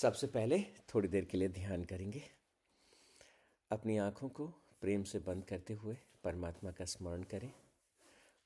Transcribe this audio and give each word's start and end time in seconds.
सबसे 0.00 0.26
पहले 0.26 0.62
थोड़ी 0.62 1.08
देर 1.08 1.24
के 1.24 1.38
लिए 1.38 1.48
ध्यान 1.48 1.84
करेंगे। 1.84 2.22
अपनी 3.70 3.98
आँखों 3.98 4.28
को 4.28 4.46
प्रेम 4.80 5.04
से 5.04 5.18
बंद 5.18 5.44
करते 5.44 5.74
हुए 5.74 5.96
परमात्मा 6.24 6.70
का 6.70 6.84
स्मरण 6.84 7.22
करें 7.22 7.52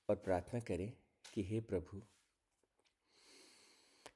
और 0.08 0.16
प्रार्थना 0.16 0.60
करें 0.60 0.92
कि 1.34 1.42
हे 1.42 1.60
प्रभु, 1.60 2.02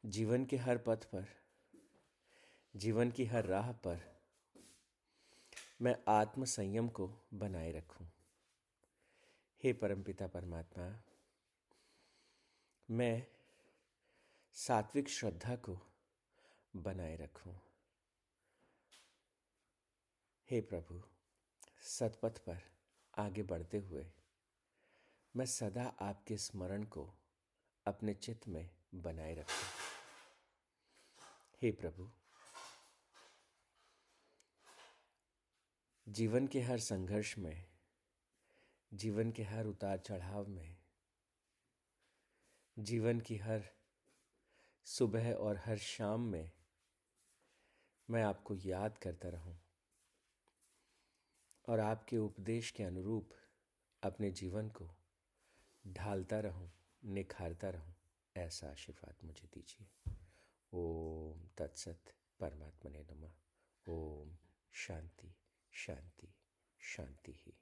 जीवन 0.07 0.45
के 0.45 0.57
हर 0.57 0.79
पथ 0.79 1.05
पर, 1.05 1.27
जीवन 2.77 3.11
की 3.11 3.25
हर 3.25 3.45
राह 3.45 3.73
पर 3.73 4.01
मैं 5.83 5.97
आत्म 6.09 6.45
संयम 6.45 6.89
को 6.89 7.13
बनाए 7.35 7.73
रखूँ। 7.73 8.09
हे 9.65 9.73
परमपिता 9.73 10.27
परमात्मा, 10.27 11.03
मैं 12.91 13.27
सात्विक 14.53 15.09
श्रद्धा 15.09 15.57
को 15.57 15.79
बनाए 16.77 17.17
रखूँ। 17.17 17.55
हे 20.51 20.61
प्रभु, 20.61 21.03
सतपथ 21.83 22.39
पर 22.39 22.63
आगे 23.19 23.43
बढ़ते 23.43 23.79
हुए, 23.79 24.07
मैं 25.37 25.47
सदा 25.47 25.85
आपके 26.01 26.37
स्मरण 26.37 26.85
को 26.85 27.15
अपने 27.87 28.15
चित्त 28.15 28.49
में 28.49 28.71
बनाए 28.95 29.35
रखूँ। 29.35 29.69
हे 31.63 31.71
प्रभु, 31.73 32.11
जीवन 36.09 36.47
के 36.47 36.61
हर 36.61 36.79
संघर्ष 36.79 37.39
में, 37.39 37.65
जीवन 38.95 39.33
के 39.33 39.43
हर 39.43 39.67
उतार 39.67 39.99
चढ़ाव 39.99 40.47
में, 40.47 40.77
जीवन 42.79 43.21
की 43.21 43.37
हर 43.37 43.69
सुबह 44.87 45.33
और 45.33 45.57
हर 45.57 45.79
शाम 45.79 46.21
में 46.21 46.51
मैं 48.11 48.23
आपको 48.23 48.55
याद 48.55 48.99
करता 48.99 49.29
रहूँ। 49.29 49.57
और 51.69 51.81
आपके 51.81 52.19
उपदेश 52.19 52.71
के 52.71 52.83
अनुरूप 52.83 53.31
अपने 54.03 54.31
जीवन 54.31 54.69
को 54.69 54.91
ढालता 55.87 56.41
रहूँ, 56.41 56.71
निखारता 57.05 57.71
रहूँ, 57.71 57.95
ऐसा 58.37 58.71
आशीर्वाद 58.71 59.15
मुझे 59.25 59.49
दीजिए। 59.55 60.15
ओम 60.73 61.49
तत्सत 61.59 62.15
परमात्मा 62.41 62.91
ने 62.91 63.07
नमः। 63.13 63.33
ओम 63.89 64.37
शांति 64.73 65.35
शांति 65.73 66.35
शांति 66.81 67.33
ही। 67.33 67.53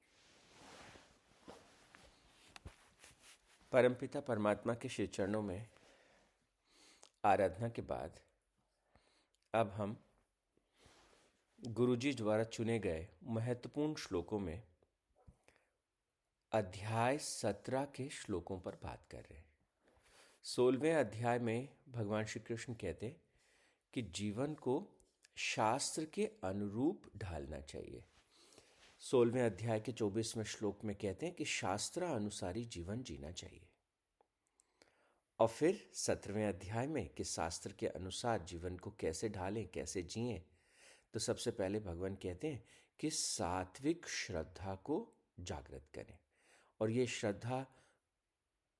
परमपिता 3.72 4.20
परमात्मा 4.20 4.74
के 4.74 4.88
श्री 4.88 5.06
चरणों 5.06 5.42
में 5.42 5.68
आराधना 7.24 7.68
के 7.68 7.82
बाद 7.82 8.20
अब 9.54 9.70
हम 9.70 10.04
गुरुजी 11.66 12.14
द्वारा 12.14 12.44
चुने 12.44 12.78
गए 12.78 13.08
महत्वपूर्ण 13.24 13.94
श्लोकों 13.94 14.38
में 14.38 14.62
अध्याय 16.52 17.18
सत्रह 17.18 17.84
के 17.84 18.08
श्लोकों 18.08 18.60
पर 18.60 18.78
बात 18.82 19.06
कर 19.10 19.18
रहे 19.18 19.36
हैं। 19.36 19.44
सोलहवें 20.42 20.94
अध्याय 20.94 21.38
में 21.38 21.68
भगवान 21.88 22.24
श्री 22.24 22.40
कृष्ण 22.40 22.74
कहते 22.74 23.06
हैं 23.06 23.16
कि 23.94 24.02
जीवन 24.02 24.54
को 24.54 24.88
शास्त्र 25.36 26.04
के 26.04 26.30
अनुरूप 26.44 27.02
ढालना 27.16 27.60
चाहिए। 27.60 28.04
सोलहवें 28.98 29.42
अध्याय 29.42 29.80
के 29.80 29.92
चौबीसवें 29.92 30.44
श्लोक 30.44 30.84
में 30.84 30.96
कहते 30.96 31.26
हैं 31.26 31.34
कि 31.34 31.44
शास्त्र 31.44 32.02
अनुसारी 32.02 32.64
जीवन 32.64 33.02
जीना 33.02 33.30
चाहिए। 33.30 33.66
और 35.38 35.48
फिर 35.48 35.90
सत्रहवें 35.94 36.46
अध्याय 36.46 36.86
में 36.86 37.08
कि 37.08 37.24
शास्त्र 37.24 37.72
के 37.72 37.86
अनुसार 37.86 38.42
जीवन 38.42 38.76
को 38.76 38.90
कैसे 38.90 39.28
ढालें, 39.28 39.68
कैसे 39.68 40.02
जिए 40.02 40.42
तो 41.14 41.20
सबसे 41.20 41.50
पहले 41.50 41.80
भगवान 41.80 42.14
कहते 42.14 42.48
हैं 42.48 42.64
कि 43.00 43.10
सात्विक 43.10 44.08
श्रद्धा 44.08 44.74
को 44.74 45.12
जागृत 45.40 45.86
करें। 45.94 46.18
और 46.80 46.90
ये 46.90 47.06
श्रद्धा 47.06 47.66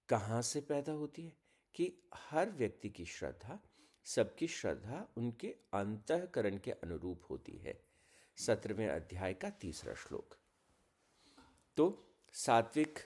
कहाँ 0.09 0.43
से 0.43 0.61
पैदा 0.61 0.93
होती 0.93 1.25
है? 1.25 1.37
कि 1.75 1.99
हर 2.15 2.51
व्यक्ति 2.51 2.91
की 2.91 3.05
श्रद्धा, 3.05 3.59
सबकी 4.05 4.49
श्रद्धा 4.49 5.09
उनके 5.17 5.49
अंतकरण 5.49 6.59
के 6.59 6.71
अनुरूप 6.71 7.23
होती 7.31 7.53
है। 7.53 7.85
सत्रहवें 8.37 8.89
अध्याय 8.89 9.35
का 9.35 9.51
तीसरा 9.51 9.95
श्लोक। 9.95 10.37
तो 11.77 12.15
सात्विक 12.33 12.99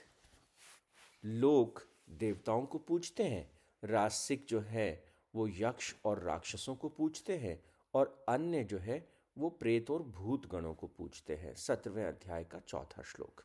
लोग 1.25 1.87
देवताओं 2.09 2.65
को 2.65 2.77
पूजते 2.77 3.23
हैं, 3.23 3.59
रासिक 3.83 4.45
जो 4.45 4.59
है 4.59 5.13
वो 5.35 5.47
यक्ष 5.47 5.95
और 6.05 6.19
राक्षसों 6.19 6.75
को 6.75 6.89
पूजते 6.89 7.37
हैं, 7.37 7.63
और 7.93 8.25
अन्य 8.29 8.63
जो 8.63 8.77
है 8.77 9.18
वो 9.37 9.49
प्रेत 9.49 9.89
और 9.91 10.03
भूत 10.03 10.47
गणों 10.47 10.73
को 10.73 10.87
पूछते 10.87 11.35
हैं, 11.35 11.53
सत्रहवें 11.55 12.05
अध्याय 12.05 12.43
का 12.43 12.59
चौथा 12.59 13.01
श्लोक। 13.03 13.43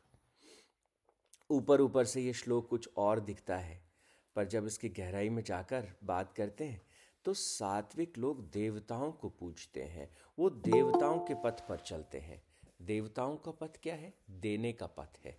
ऊपर 1.49 1.81
ऊपर 1.81 2.05
से 2.05 2.21
ये 2.21 2.33
श्लोक 2.33 2.69
कुछ 2.69 2.89
और 2.97 3.19
दिखता 3.19 3.57
है, 3.57 3.81
पर 4.35 4.45
जब 4.45 4.65
इसकी 4.65 4.89
गहराई 4.89 5.29
में 5.29 5.43
जाकर 5.43 5.91
बात 6.03 6.33
करते 6.33 6.63
हैं 6.63 6.81
तो 7.25 7.33
सात्विक 7.33 8.17
लोग 8.17 8.41
देवताओं 8.51 9.11
को 9.11 9.29
पूछते 9.29 9.83
हैं। 9.83 10.09
वो 10.39 10.49
देवताओं 10.49 11.19
के 11.19 11.33
पथ 11.35 11.67
पर 11.67 11.79
चलते 11.79 12.19
हैं। 12.19 12.41
देवताओं 12.81 13.37
का 13.37 13.51
पथ 13.51 13.77
क्या 13.83 13.95
है? 13.95 14.13
देने 14.29 14.73
का 14.73 14.87
पथ 14.87 15.17
है। 15.25 15.37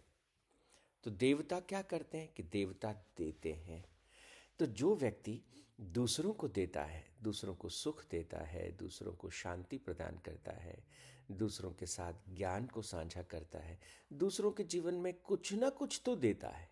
तो 1.05 1.11
देवता 1.11 1.61
क्या 1.61 1.83
करते 1.83 2.19
हैं 2.19 2.33
कि 2.33 2.43
देवता 2.43 2.93
देते 2.93 3.53
हैं। 3.53 3.85
तो 4.59 4.67
जो 4.67 4.95
व्यक्ति 4.97 5.41
दूसरों 5.81 6.33
को 6.33 6.49
देता 6.49 6.85
है, 6.85 7.09
दूसरों 7.23 7.55
को 7.55 7.69
सुख 7.69 8.05
देता 8.11 8.39
है, 8.39 8.73
दूसरों 8.73 9.13
को 9.13 9.31
शांति 9.31 9.79
प्रदान 9.79 10.19
करता 10.19 10.53
है, 10.53 10.85
दूसरों 11.31 11.73
के 11.73 11.87
साथ 11.87 12.13
ज्ञान 12.29 12.67
को 12.67 12.83
साझा 12.83 13.23
करता 13.23 13.59
है, 13.59 13.81
दूसरों 14.13 14.53
के 14.53 14.65
जीवन 14.65 14.95
में 14.95 15.15
कुछ 15.15 15.53
ना 15.53 15.71
कुछ 15.71 16.03
तो 16.05 16.17
देता 16.17 16.49
है। 16.49 16.71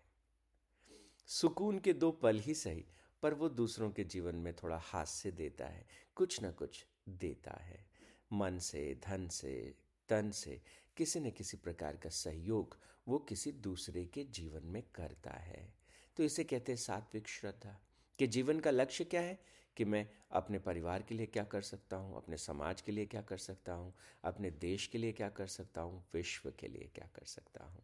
सुकून 1.27 1.79
के 1.79 1.93
दो 1.93 2.11
पल 2.11 2.39
ही 2.39 2.53
सही, 2.53 2.85
पर 3.21 3.33
वो 3.33 3.49
दूसरों 3.49 3.91
के 3.91 4.03
जीवन 4.03 4.35
में 4.35 4.55
थोड़ा 4.55 4.77
हास्य 4.77 5.31
देता 5.31 5.67
है, 5.67 5.87
कुछ 6.15 6.41
ना 6.41 6.51
कुछ 6.51 6.85
देता 7.09 7.51
है। 7.51 7.85
मन 8.33 8.59
से, 8.59 9.01
धन 9.05 9.27
से, 9.27 9.75
तन 10.09 10.31
से 10.31 10.61
किसी 10.97 11.19
न 11.19 11.31
किसी 11.31 11.57
प्रकार 11.57 11.97
का 11.97 12.09
सहयोग 12.09 12.77
वो 13.07 13.19
किसी 13.19 13.51
दूसरे 13.51 14.05
के 14.05 14.23
जीवन 14.23 14.61
में 14.63 14.83
करता 14.95 15.31
है। 15.31 15.73
तो 16.17 16.23
इसे 16.23 16.43
कहते 16.43 16.71
हैं 16.71 16.79
सात्विक 16.79 17.27
श्रद्धा। 17.27 17.81
कि 18.19 18.27
जीवन 18.27 18.59
का 18.59 18.71
लक्ष्य 18.71 19.03
क्या 19.03 19.21
है? 19.21 19.39
कि 19.77 19.85
मैं 19.85 20.09
अपने 20.31 20.59
परिवार 20.59 21.01
के 21.01 21.15
लिए 21.15 21.25
क्या 21.25 21.43
कर 21.43 21.61
सकता 21.61 21.97
हूँ? 21.97 22.17
अपने 22.17 22.37
समाज 22.37 22.81
के 22.81 22.91
लिए 22.91 23.05
क्या 23.05 23.21
कर 23.21 23.37
सकता 23.37 23.73
हूँ? 23.73 23.95
अपने 24.23 24.51
देश 24.51 24.87
के 24.87 24.97
लिए 24.97 25.11
क्या 25.11 25.29
कर 25.29 25.47
सकता 25.47 25.81
हूँ? 25.81 26.05
विश्व 26.13 26.53
के 26.59 26.67
लिए 26.67 26.91
क्या 26.95 27.07
कर 27.15 27.25
सकता 27.25 27.65
हूँ? 27.65 27.83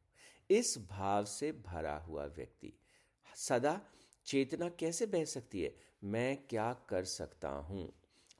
इस 0.50 0.88
भाव 0.90 1.25
से 1.25 1.52
भरा 1.52 1.97
हुआ 1.97 2.25
व्यक्ति 2.25 2.74
सदा 3.36 3.81
चेतना 4.25 4.70
कैसे 4.70 5.06
बह 5.06 5.25
सकती 5.25 5.62
है? 5.62 5.75
मैं 6.03 6.38
क्या 6.38 6.74
कर 6.74 7.03
सकता 7.03 7.50
हूँ? 7.50 7.94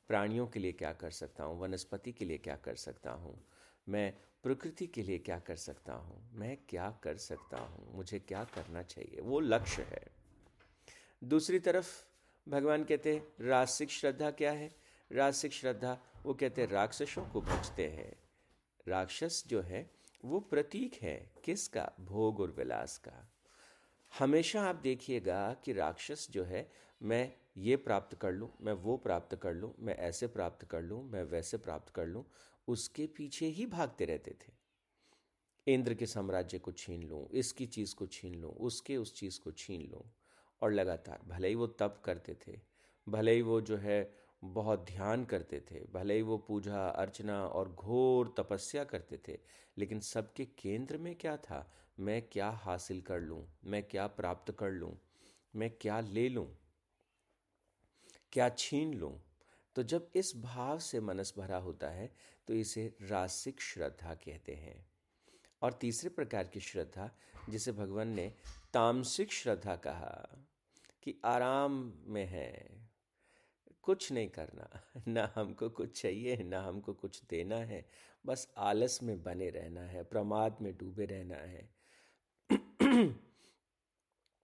प्राणियों 0.08 0.48
के 0.48 0.60
लिए 0.60 0.72
क्या 0.72 0.94
कर 0.94 1.12
सकता 1.12 1.44
हूँ? 1.44 1.60
वनस्पति 1.60 2.12
के 2.12 2.26
लिए 2.26 2.38
क्या 2.38 2.56
कर 2.56 2.76
सकता 2.76 3.12
हूँ? 3.12 3.48
मैं 3.90 4.14
प्रकृति 4.44 4.88
के 4.88 5.04
लिए 5.04 5.18
क्या 5.18 5.40
कर 5.40 5.56
सकता 5.56 5.94
हूँ? 5.94 6.30
मैं 6.34 6.58
क्या 6.70 7.00
कर 7.04 7.18
सकता 7.18 7.58
हूँ? 7.58 7.96
मुझे 7.96 8.20
क्या 8.20 8.44
करना 8.44 8.84
चाहिए? 8.84 9.22
वो 9.22 9.40
लक्ष्य 9.40 9.84
है। 9.84 10.11
दूसरी 11.24 11.60
तरफ़ 11.60 12.06
भगवान 12.50 12.84
कहते 12.84 13.16
हैं, 13.16 13.48
रासिक 13.48 13.90
श्रद्धा 13.90 14.32
क्या 14.32 14.52
है? 14.52 14.76
रासिक 15.12 15.54
श्रद्धा, 15.54 16.02
वो 16.26 16.34
कहते 16.34 16.62
हैं, 16.62 16.70
राक्षसों 16.70 17.30
को 17.30 17.42
भजते 17.42 17.88
हैं। 17.88 18.20
राक्षस 18.88 19.44
जो 19.48 19.62
है, 19.62 19.92
वो 20.26 20.40
प्रतीक 20.40 20.94
है 20.94 21.32
किसका? 21.46 21.96
भोग 22.00 22.40
और 22.40 22.52
विलास 22.52 22.98
का। 22.98 23.34
हमेशा 24.20 24.62
आप 24.62 24.76
देखिएगा 24.76 25.54
कि 25.54 25.74
राक्षस 25.74 26.28
जो 26.32 26.44
है, 26.44 26.72
मैं 27.04 27.34
ये 27.58 27.76
प्राप्त 27.76 28.18
कर 28.18 28.32
लूँ, 28.32 28.50
मैं 28.62 28.74
वो 28.74 28.98
प्राप्त 28.98 29.36
कर 29.36 29.54
लूँ, 29.54 29.74
मैं 29.80 29.96
ऐसे 29.96 30.28
प्राप्त 30.28 30.66
कर 30.66 30.82
लूँ, 30.82 31.12
मैं 31.12 31.24
वैसे 31.24 31.58
प्राप्त 31.58 31.90
कर 31.90 32.06
लूँ, 32.06 32.26
उसके 32.68 33.08
पीछे 33.08 33.46
ही 33.46 33.66
भागते 33.66 34.06
रहते 34.06 34.32
थे। 34.32 34.54
इंद्र 35.74 35.94
के 35.94 36.06
साम्राज्य 36.06 36.60
को 36.60 36.72
छीन 36.72 37.04
लूँ, 37.04 37.30
इसकी 37.30 37.66
चीज़ 37.66 37.96
को 37.96 38.06
छीन 38.06 38.36
लूँ, 38.36 38.52
उसके 38.52 38.98
उस 38.98 39.16
चीज़ 39.16 39.40
को 39.40 39.52
छीन 39.52 39.82
लूँ। 39.82 40.21
और 40.62 40.74
लगातार। 40.74 41.20
भले 41.28 41.48
ही 41.48 41.56
वो 41.56 41.68
तप 41.68 42.02
करते 42.06 42.38
थे, 42.48 42.60
भले 43.08 43.34
ही 43.34 43.42
वो 43.42 43.62
जो 43.62 43.78
है 43.78 44.14
बहुत 44.44 44.86
ध्यान 44.86 45.26
करते 45.26 45.60
थे, 45.72 45.80
भले 45.94 46.16
ही 46.16 46.22
वो 46.22 46.38
पूजा, 46.38 46.88
अर्चना 46.88 47.46
और 47.46 47.72
घोर 47.72 48.34
तपस्या 48.38 48.84
करते 48.84 49.20
थे, 49.28 49.38
लेकिन 49.78 50.00
सबके 50.00 50.46
केंद्र 50.46 50.98
में 50.98 51.16
क्या 51.16 51.38
था? 51.38 51.72
मैं 52.00 52.22
क्या 52.22 52.50
हासिल 52.50 53.02
कर 53.02 53.20
लूँ? 53.20 53.46
मैं 53.64 53.84
क्या 53.84 54.08
प्राप्त 54.08 54.52
कर 54.52 54.72
लूँ? 54.72 54.98
मैं 55.56 55.70
क्या 55.70 56.00
ले 56.00 56.30
लूँ? 56.30 56.48
क्या 58.32 58.50
छीन 58.50 58.94
लूँ? 58.94 59.22
तो 59.76 59.84
जब 59.84 60.10
इस 60.16 60.34
भाव 60.36 60.80
से 60.80 61.00
मनस 61.00 61.34
भरा 61.38 61.58
होता 61.58 61.90
है 61.90 62.12
तो 62.48 62.54
इसे 62.54 62.96
रासिक 63.02 63.62
श्रद्धा 63.62 64.14
कहते 64.14 64.56
हैं। 64.56 64.91
और 65.62 65.74
तीसरे 65.74 66.10
प्रकार 66.10 66.44
की 66.44 66.60
श्रद्धा, 66.60 67.12
जिसे 67.50 67.72
भगवान 67.72 68.08
ने 68.08 68.34
तामसिक 68.74 69.32
श्रद्धा 69.32 69.76
कहा 69.76 70.38
कि 71.04 71.22
आराम 71.26 71.94
में 72.06 72.26
है। 72.26 72.82
कुछ 73.84 74.12
नहीं 74.12 74.30
करना, 74.30 74.82
ना 75.08 75.34
हमको 75.36 75.70
कुछ 75.70 76.02
चाहिए, 76.02 76.38
ना 76.38 76.62
हमको 76.62 76.94
कुछ 76.94 77.24
देना 77.30 77.56
है। 77.56 77.90
बस 78.26 78.54
आलस 78.58 79.04
में 79.04 79.24
बने 79.24 79.50
रहना 79.50 79.82
है, 79.82 80.04
प्रमाद 80.04 80.58
में 80.62 80.78
डूबे 80.78 81.06
रहना 81.06 81.36
है। 81.36 81.70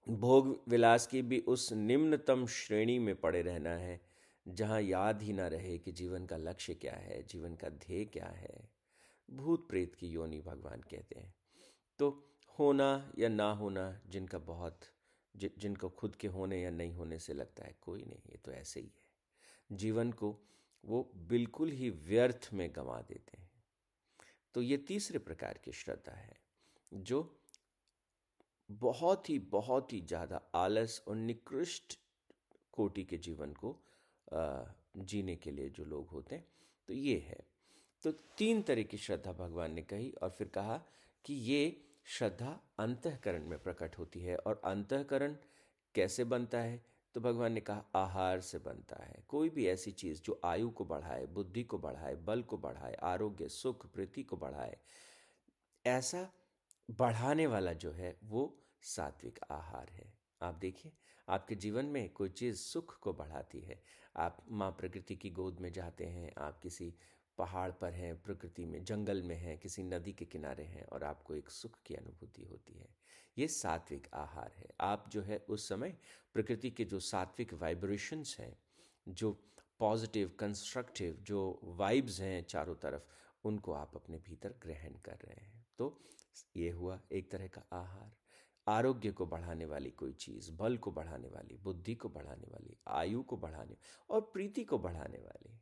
भोग 0.09 0.63
विलास 0.67 1.07
की 1.07 1.21
भी 1.21 1.39
उस 1.39 1.73
निम्नतम 1.73 2.45
श्रेणी 2.45 2.99
में 2.99 3.15
पड़े 3.15 3.41
रहना 3.41 3.69
है, 3.69 4.01
जहाँ 4.47 4.81
याद 4.81 5.21
ही 5.21 5.33
ना 5.33 5.47
रहे 5.47 5.77
कि 5.77 5.91
जीवन 5.91 6.25
का 6.25 6.37
लक्ष्य 6.37 6.73
क्या 6.73 6.93
है, 6.93 7.23
जीवन 7.23 7.55
का 7.55 7.69
ध्येय 7.69 8.05
क्या 8.05 8.27
है। 8.27 8.76
भूत 9.29 9.67
प्रेत 9.69 9.95
की 9.95 10.07
योनि 10.07 10.39
भगवान 10.41 10.81
कहते 10.81 11.19
हैं। 11.19 11.33
तो 11.99 12.09
होना 12.59 12.89
या 13.19 13.29
ना 13.29 13.51
होना 13.53 13.89
जिनका 14.09 14.37
बहुत 14.45 14.79
जि, 15.35 15.49
जिनको 15.57 15.89
खुद 15.89 16.15
के 16.15 16.27
होने 16.27 16.61
या 16.61 16.69
नहीं 16.71 16.93
होने 16.93 17.19
से 17.19 17.33
लगता 17.33 17.65
है 17.65 17.75
कोई 17.81 18.03
नहीं 18.03 18.21
ये 18.29 18.37
तो 18.45 18.51
ऐसे 18.51 18.79
ही 18.79 18.85
है। 18.87 19.75
जीवन 19.77 20.11
को 20.11 20.35
वो 20.83 21.01
बिल्कुल 21.29 21.71
ही 21.71 21.89
व्यर्थ 21.89 22.49
में 22.53 22.69
गंवा 22.75 22.99
देते 23.01 23.37
हैं। 23.37 23.49
तो 24.55 24.61
ये 24.61 24.77
तीसरे 24.87 25.19
प्रकार 25.19 25.59
की 25.65 25.71
श्रद्धा 25.73 26.15
है 26.15 26.37
जो 26.91 27.21
बहुत 28.69 29.29
ही 29.29 29.37
बहुत 29.51 29.93
ही 29.93 29.99
ज़्यादा 30.01 30.41
आलस 30.55 31.01
और 31.07 31.15
निकृष्ट 31.15 31.97
कोटि 32.73 33.03
के 33.03 33.17
जीवन 33.17 33.53
को 33.55 33.75
जीने 34.99 35.35
के 35.35 35.51
लिए 35.51 35.69
जो 35.69 35.85
लोग 35.85 36.09
होते 36.09 36.35
हैं 36.35 36.47
तो 36.89 36.93
ये 36.93 37.17
है। 37.19 37.39
तो 38.03 38.11
तीन 38.11 38.61
तरह 38.61 38.83
की 38.83 38.97
श्रद्धा 38.97 39.31
भगवान 39.31 39.73
ने 39.73 39.81
कही 39.81 40.11
और 40.11 40.29
फिर 40.29 40.47
कहा 40.47 40.81
कि 41.25 41.33
ये 41.33 41.81
श्रद्धा 42.05 42.59
अंतकरण 42.79 43.45
में 43.45 43.59
प्रकट 43.59 43.97
होती 43.97 44.19
है 44.19 44.37
और 44.37 44.61
अंतकरण 44.65 45.35
कैसे 45.95 46.23
बनता 46.23 46.59
है? 46.59 46.85
तो 47.13 47.21
भगवान 47.21 47.51
ने 47.51 47.61
कहा, 47.61 47.85
आहार 47.95 48.41
से 48.41 48.57
बनता 48.57 49.03
है। 49.03 49.23
कोई 49.27 49.49
भी 49.49 49.67
ऐसी 49.67 49.91
चीज़ 49.91 50.21
जो 50.21 50.41
आयु 50.45 50.69
को 50.69 50.85
बढ़ाए, 50.85 51.25
बुद्धि 51.25 51.63
को 51.63 51.77
बढ़ाए, 51.77 52.15
बल 52.15 52.41
को 52.41 52.57
बढ़ाए, 52.57 52.93
आरोग्य, 52.93 53.49
सुख, 53.49 53.93
प्रीति 53.93 54.23
को 54.23 54.37
बढ़ाए, 54.37 54.77
ऐसा 55.85 56.31
बढ़ाने 56.91 57.47
वाला 57.47 57.73
जो 57.73 57.91
है, 57.91 58.17
वो 58.23 58.59
सात्विक 58.81 59.39
आहार 59.51 59.89
है। 59.89 60.13
आप 60.41 60.55
देखिए, 60.55 60.91
आपके 61.29 61.55
जीवन 61.55 61.85
में 61.85 62.09
कोई 62.09 62.29
चीज़ 62.29 62.57
सुख 62.57 62.99
को 62.99 63.13
बढ़ाती 63.13 63.59
है। 63.59 63.83
आप 64.15 64.45
माँ 64.51 64.71
प्रकृति 64.71 65.15
की 65.15 65.29
गोद 65.29 65.59
में 65.59 65.71
जाते 65.71 66.05
हैं, 66.05 66.33
आप 66.37 66.59
किसी 66.59 66.93
पहाड़ 67.37 67.71
पर 67.71 67.93
हैं, 67.93 68.23
प्रकृति 68.23 68.65
में, 68.65 68.83
जंगल 68.83 69.23
में 69.23 69.35
हैं, 69.35 69.57
किसी 69.57 69.83
नदी 69.83 70.13
के 70.13 70.25
किनारे 70.25 70.63
हैं 70.63 70.83
और 70.83 71.03
आपको 71.03 71.35
एक 71.35 71.49
सुख 71.49 71.81
की 71.85 71.95
अनुभूति 71.95 72.43
होती 72.43 72.73
है। 72.73 72.95
ये 73.37 73.47
सात्विक 73.47 74.07
आहार 74.13 74.53
है। 74.57 74.67
आप 74.81 75.09
जो 75.09 75.21
है 75.21 75.45
उस 75.49 75.69
समय 75.69 75.97
प्रकृति 76.33 76.71
के 76.71 76.85
जो 76.85 76.99
सात्विक 76.99 77.53
वाइब्रेशंस 77.53 78.37
हैं, 78.39 78.57
जो 79.07 79.43
पॉजिटिव 79.79 80.31
कंस्ट्रक्टिव 80.39 81.13
जो 81.13 81.59
वाइब्स 81.63 82.21
हैं 82.21 82.43
चारों 82.43 82.75
तरफ़, 82.75 83.01
उनको 83.43 83.73
आप 83.73 83.95
अपने 83.95 84.17
भीतर 84.17 84.49
ग्रहण 84.49 84.93
कर 84.93 85.15
रहे 85.25 85.45
हैं। 85.45 85.67
तो 85.77 86.01
ये 86.55 86.69
हुआ 86.69 87.01
एक 87.11 87.31
तरह 87.31 87.47
का 87.47 87.61
आहार। 87.73 88.11
आरोग्य 88.67 89.11
को 89.11 89.25
बढ़ाने 89.25 89.65
वाली 89.65 89.91
कोई 89.91 90.13
चीज़, 90.13 90.51
बल 90.51 90.77
को 90.77 90.91
बढ़ाने 90.91 91.27
वाली, 91.27 91.57
बुद्धि 91.57 91.95
को 91.95 92.09
बढ़ाने 92.09 92.47
वाली, 92.47 92.77
आयु 92.87 93.23
को 93.23 93.37
बढ़ाने 93.37 93.77
और 94.09 94.21
प्रीति 94.21 94.63
को 94.63 94.79
बढ़ाने 94.79 95.17
वाली। 95.17 95.59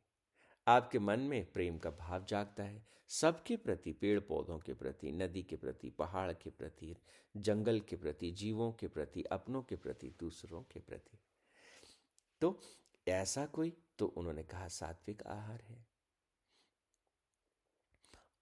आपके 0.68 0.98
मन 0.98 1.20
में 1.20 1.52
प्रेम 1.52 1.78
का 1.78 1.90
भाव 1.90 2.24
जागता 2.24 2.62
है। 2.62 2.86
सबके 3.08 3.56
प्रति 3.56 3.92
पेड़ 3.92 4.20
पौधों 4.20 4.58
के 4.58 4.74
प्रति, 4.74 5.12
नदी 5.12 5.42
के 5.42 5.56
प्रति, 5.56 5.90
पहाड़ 5.90 6.32
के 6.32 6.50
प्रति, 6.50 6.96
जंगल 7.36 7.80
के 7.80 7.96
प्रति, 7.96 8.30
जीवों 8.30 8.72
के 8.72 8.88
प्रति, 8.88 9.22
अपनों 9.22 9.62
के 9.62 9.76
प्रति, 9.76 10.14
दूसरों 10.20 10.62
के 10.62 10.80
प्रति। 10.80 11.18
तो 12.40 12.60
ऐसा 13.08 13.46
कोई 13.46 13.76
तो 13.98 14.06
उन्होंने 14.06 14.42
कहा 14.42 14.68
सात्विक 14.68 15.26
आहार 15.26 15.60
है। 15.60 15.86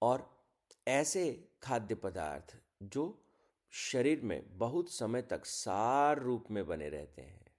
और 0.03 0.45
ऐसे 0.89 1.49
खाद्य 1.63 1.95
पदार्थ 1.95 2.57
जो 2.83 3.25
शरीर 3.71 4.21
में 4.21 4.59
बहुत 4.59 4.91
समय 4.91 5.23
तक 5.23 5.47
सार 5.47 6.19
रूप 6.19 6.45
में 6.51 6.67
बने 6.67 6.89
रहते 6.89 7.23
हैं 7.23 7.54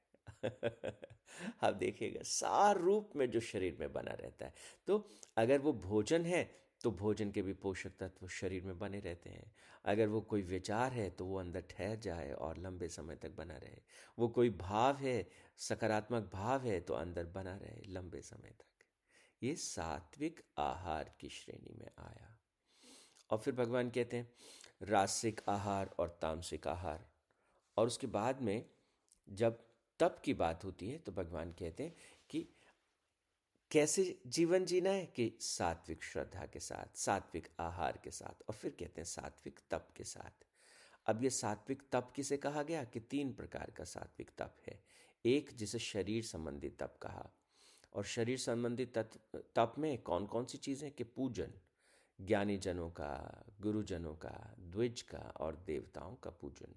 आप 1.63 1.73
देखिएगा, 1.73 2.21
सार 2.23 2.77
रूप 2.77 3.09
में 3.15 3.29
जो 3.31 3.39
शरीर 3.39 3.77
में 3.79 3.93
बना 3.93 4.11
रहता 4.11 4.45
है। 4.45 4.53
तो 4.87 5.09
अगर 5.37 5.59
वो 5.59 5.73
भोजन 5.73 6.25
है 6.25 6.65
तो 6.83 6.91
भोजन 6.91 7.31
के 7.31 7.41
भी 7.41 7.53
पोषक 7.53 7.91
तत्व 7.99 8.27
शरीर 8.27 8.63
में 8.63 8.79
बने 8.79 8.99
रहते 8.99 9.29
हैं। 9.29 9.55
अगर 9.85 10.07
वो 10.07 10.21
कोई 10.21 10.41
विचार 10.41 10.91
है 10.93 11.09
तो 11.09 11.25
वो 11.25 11.39
अंदर 11.39 11.61
ठहर 11.61 11.95
जाए 11.95 12.31
और 12.31 12.57
लंबे 12.57 12.89
समय 12.89 13.15
तक 13.15 13.31
बना 13.31 13.57
रहे। 13.57 13.81
वो 14.19 14.27
कोई 14.27 14.49
भाव 14.49 14.97
है, 14.97 15.29
सकारात्मक 15.57 16.29
भाव 16.33 16.61
है 16.61 16.81
तो 16.81 16.93
अंदर 16.93 17.25
बना 17.25 17.55
रहे 17.57 17.81
लंबे 17.87 18.21
समय 18.21 18.49
तक। 18.49 18.85
ये 19.43 19.55
सात्विक 19.55 20.43
आहार 20.57 21.15
की 21.19 21.29
श्रेणी 21.29 21.73
में 21.79 21.89
आया। 21.99 22.39
और 23.29 23.37
फिर 23.37 23.55
भगवान 23.55 23.89
कहते 23.89 24.17
हैं 24.17 24.33
रासिक 24.81 25.41
आहार 25.49 25.95
और 25.99 26.19
तामसिक 26.21 26.67
आहार। 26.67 27.09
और 27.77 27.87
उसके 27.87 28.07
बाद 28.07 28.41
में 28.41 28.69
जब 29.29 29.67
तप 29.99 30.21
की 30.25 30.33
बात 30.33 30.63
होती 30.63 30.89
है 30.89 30.97
तो 30.97 31.11
भगवान 31.11 31.51
कहते 31.51 31.83
हैं 31.83 31.95
कि 32.29 32.49
कैसे 33.71 34.21
जीवन 34.27 34.65
जीना 34.65 34.89
है? 34.89 35.05
कि 35.05 35.37
सात्विक 35.41 36.03
श्रद्धा 36.03 36.45
के 36.45 36.59
साथ, 36.59 36.97
सात्विक 36.97 37.47
आहार 37.59 37.99
के 38.03 38.11
साथ, 38.11 38.43
और 38.49 38.55
फिर 38.55 38.71
कहते 38.71 39.01
हैं 39.01 39.05
सात्विक 39.05 39.59
तप 39.71 39.87
के 39.95 40.03
साथ। 40.03 40.45
अब 41.05 41.23
ये 41.23 41.29
सात्विक 41.29 41.83
तप 41.91 42.13
किसे 42.15 42.37
कहा 42.37 42.63
गया? 42.63 42.83
कि 42.83 42.99
तीन 42.99 43.33
प्रकार 43.33 43.71
का 43.71 43.83
सात्विक 43.83 44.31
तप 44.37 44.55
है। 44.67 44.83
एक, 45.25 45.53
जिसे 45.53 45.79
शरीर 45.79 46.23
संबंधी 46.23 46.69
तप 46.69 46.99
कहा। 47.01 47.29
और 47.93 48.03
शरीर 48.03 48.37
संबंधी 48.37 48.85
तप 48.85 49.75
में 49.77 50.01
कौन 50.01 50.25
कौन 50.25 50.45
सी 50.45 50.57
चीज़ें 50.57 50.91
कि 50.91 51.03
पूजन 51.03 51.53
ज्ञानी 52.21 52.57
जनों 52.57 52.89
का, 52.89 53.43
गुरुजनों 53.61 54.15
का, 54.15 54.55
द्विज 54.59 55.01
का 55.01 55.17
और 55.17 55.55
देवताओं 55.55 56.15
का 56.15 56.29
पूजन। 56.29 56.75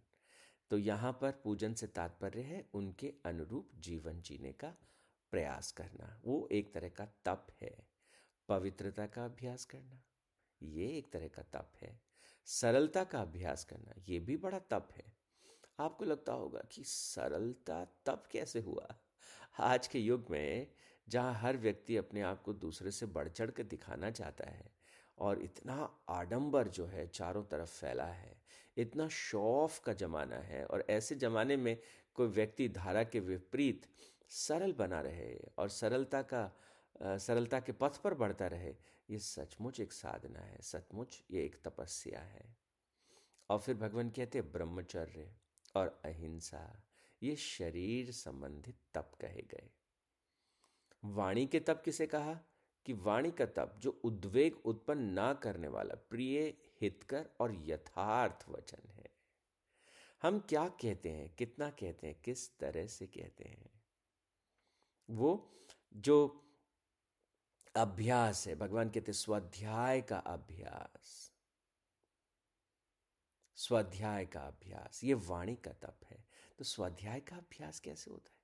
तो 0.71 0.79
यहाँ 0.79 1.13
पर 1.13 1.31
पूजन 1.31 1.75
से 1.75 1.87
तात्पर्य 1.87 2.41
है 2.41 2.69
उनके 2.75 3.15
अनुरूप 3.25 3.71
जीवन 3.79 4.21
जीने 4.21 4.53
का 4.53 4.75
प्रयास 5.31 5.73
करना। 5.73 6.21
वो 6.25 6.49
एक 6.53 6.75
तरह 6.75 6.89
का 6.89 7.07
तप 7.25 7.47
है। 7.61 7.89
पवित्रता 8.49 9.07
का 9.07 9.25
अभ्यास 9.25 9.65
करना। 9.65 10.03
ये 10.63 10.89
एक 10.99 11.13
तरह 11.13 11.29
का 11.29 11.43
तप 11.43 11.73
है। 11.83 12.01
सरलता 12.45 13.05
का 13.05 13.21
अभ्यास 13.21 13.65
करना, 13.65 13.95
ये 14.09 14.21
भी 14.21 14.37
बड़ा 14.37 14.59
तप 14.59 14.89
है। 14.97 15.13
आपको 15.81 16.05
लगता 16.05 16.33
होगा 16.33 16.61
कि 16.73 16.83
सरलता 16.85 17.85
तप 18.07 18.25
कैसे 18.33 18.61
हुआ? 18.61 18.99
आज 19.61 19.87
के 19.87 19.99
युग 19.99 20.27
में 20.31 20.67
जहाँ 21.09 21.35
हर 21.35 21.57
व्यक्ति 21.57 21.97
अपने 21.97 22.23
आप 22.23 22.43
को 22.43 22.53
दूसरे 22.53 22.91
से 22.91 23.07
बढ़ 23.07 23.29
चढ़ 23.29 23.51
कर 23.51 23.63
दिखाना 23.63 24.11
चाहता 24.11 24.51
है 24.51 24.73
और 25.19 25.43
इतना 25.43 25.99
आडंबर 26.09 26.69
जो 26.69 26.87
है 26.87 27.07
चारों 27.07 27.45
तरफ़ 27.45 27.81
फैला 27.81 28.07
है 28.07 28.38
इतना 28.79 29.09
शौफ 29.09 29.81
का 29.81 29.93
ज़माना 29.93 30.37
है 30.37 30.67
और 30.67 30.87
ऐसे 30.91 31.15
ज़माने 31.15 31.57
में 31.57 31.79
कोई 32.15 32.27
व्यक्ति 32.27 32.69
धारा 32.69 33.05
के 33.05 33.21
विपरीत 33.21 33.87
सरल 34.29 34.73
बना 34.73 35.01
रहे 35.01 35.41
और 35.59 35.69
सरलता 35.69 36.23
का 36.23 36.53
सरलता 37.03 37.61
के 37.61 37.73
पथ 37.73 37.97
पर 37.97 38.15
बढ़ता 38.15 38.47
रहे, 38.47 38.77
ये 39.11 39.19
सचमुच 39.19 39.81
एक 39.81 39.93
साधना 39.93 40.41
है, 40.41 40.59
सचमुच 40.63 41.25
ये 41.31 41.45
एक 41.45 41.57
तपस्या 41.65 42.21
है। 42.21 42.57
और 43.51 43.59
फिर 43.59 43.75
भगवान 43.75 44.11
कहते 44.11 44.39
हैं, 44.39 44.53
ब्रह्मचर्य 44.53 45.35
और 45.77 46.01
अहिंसा, 46.05 46.83
ये 47.23 47.37
शरीर 47.37 48.13
संबंधित 48.13 48.77
तप 48.95 49.13
कहे 49.21 49.43
गए। 49.43 49.71
वाणी 51.05 51.47
के 51.47 51.61
तप 51.61 51.83
किसे 51.85 52.07
कहा? 52.07 52.41
कि 52.87 52.93
वाणी 52.93 53.31
का 53.31 53.47
तप 53.47 53.75
जो 53.79 54.01
उद्वेग 54.05 54.57
उत्पन्न 54.65 55.03
ना 55.03 55.35
करने 55.35 55.69
वाला, 55.69 55.95
प्रिय 55.95 56.55
हितकर 56.81 57.31
और 57.41 57.55
यथार्थ 57.55 58.49
वचन 58.49 58.89
है। 58.89 59.09
हम 60.23 60.41
क्या 60.41 60.69
कहते 60.69 61.11
हैं, 61.11 61.35
कितना 61.35 61.71
कहते 61.71 62.07
हैं, 62.07 62.23
किस 62.23 62.59
तरह 62.59 62.87
से 62.87 63.07
कहते 63.07 63.45
हैं? 63.45 63.83
वो 65.11 65.59
जो 65.93 66.45
अभ्यास 67.77 68.47
है, 68.47 68.55
भगवान 68.55 68.91
कहते 68.91 69.13
स्वाध्याय 69.13 70.03
का 70.03 70.19
अभ्यास। 70.19 71.35
स्वाध्याय 73.57 74.27
का 74.27 74.41
अभ्यास, 74.41 75.05
ये 75.05 75.15
वाणी 75.15 75.57
का 75.57 75.73
तप 75.73 76.01
है। 76.05 76.29
तो 76.59 76.65
स्वाध्याय 76.65 77.21
का 77.21 77.37
अभ्यास 77.37 77.81
कैसे 77.81 78.11
होता 78.11 78.33
है? 78.33 78.39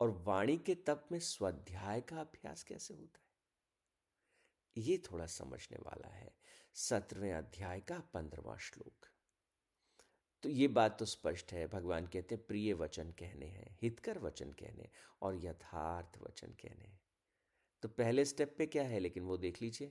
और 0.00 0.10
वाणी 0.10 0.58
के 0.58 0.74
तप 0.74 1.08
में 1.12 1.20
स्वाध्याय 1.20 2.00
का 2.00 2.20
अभ्यास 2.20 2.62
कैसे 2.62 2.94
होता 2.94 3.20
है? 3.20 3.29
ये 4.80 4.96
थोड़ा 5.10 5.26
समझने 5.26 5.78
वाला 5.78 6.08
है। 6.08 6.34
सत्रहवें 6.74 7.32
अध्याय 7.32 7.80
का 7.80 7.98
पंद्रवा 8.14 8.56
श्लोक। 8.56 9.06
तो 10.42 10.48
ये 10.48 10.68
बात 10.68 10.98
तो 10.98 11.04
स्पष्ट 11.04 11.52
है, 11.52 11.66
भगवान 11.66 12.06
कहते 12.06 12.34
हैं, 12.34 12.46
प्रिय 12.46 12.72
वचन 12.74 13.10
कहने 13.10 13.46
हैं, 13.46 13.78
हितकर 13.82 14.18
वचन 14.18 14.52
कहने 14.52 14.88
और 15.22 15.36
यथार्थ 15.36 16.18
वचन 16.22 16.52
कहने 16.52 16.98
तो 17.82 17.88
पहले 17.88 18.24
स्टेप 18.24 18.54
पे 18.58 18.66
क्या 18.66 18.82
है, 18.82 18.98
लेकिन 18.98 19.22
वो 19.22 19.36
देख 19.36 19.60
लीजिए। 19.62 19.88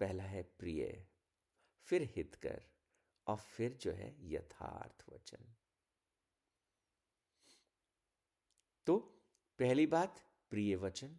पहला 0.00 0.24
है 0.24 0.42
प्रिय, 0.58 1.06
फिर 1.86 2.02
हितकर 2.16 2.62
और 3.26 3.36
फिर 3.36 3.72
जो 3.72 3.92
है 3.92 4.14
यथार्थ 4.32 5.04
वचन। 5.08 5.54
तो 8.86 8.96
पहली 9.58 9.86
बात, 9.86 10.20
प्रिय 10.50 10.76
वचन 10.76 11.18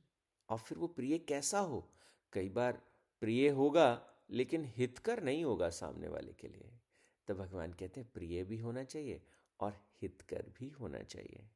और 0.50 0.58
फिर 0.58 0.78
वो 0.78 0.88
प्रिय 0.88 1.18
कैसा 1.20 1.60
हो? 1.60 1.94
कई 2.34 2.50
बार 2.50 2.82
प्रिय 3.22 3.50
होगा, 3.50 4.14
लेकिन 4.30 4.66
हितकर 4.66 5.24
नहीं 5.24 5.44
होगा 5.44 5.70
सामने 5.70 6.08
वाले 6.08 6.34
के 6.34 6.48
लिए। 6.48 6.80
तो 7.28 7.36
भगवान 7.36 7.74
कहते 7.74 8.02
हैं, 8.02 8.12
प्रिय 8.14 8.44
भी 8.44 8.58
होना 8.58 8.84
चाहिए 8.84 9.22
और 9.60 9.74
हितकर 10.02 10.54
भी 10.60 10.70
होना 10.70 11.04
चाहिए। 11.04 11.50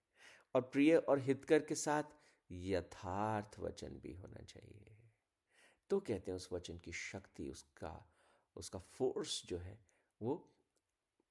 और 0.55 0.61
प्रिय 0.61 0.95
और 0.95 1.19
हितकर 1.19 1.63
के 1.63 1.75
साथ 1.75 2.03
यथार्थ 2.51 3.59
वचन 3.59 3.89
भी 3.89 4.13
होना 4.13 4.43
चाहिए। 4.43 4.97
तो 5.89 5.99
कहते 5.99 6.31
हैं, 6.31 6.35
उस 6.35 6.49
वचन 6.51 6.77
की 6.77 6.91
शक्ति, 6.91 7.49
उसका 7.49 8.07
उसका 8.55 8.79
फोर्स 8.79 9.45
जो 9.45 9.57
है, 9.57 9.79
वो 10.21 10.49